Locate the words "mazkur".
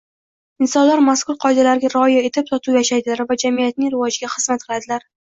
1.07-1.35